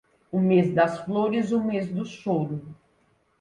[0.31, 2.75] O mês das flores, o mês do choro.